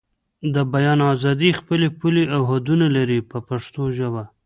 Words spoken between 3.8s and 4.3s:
ژبه.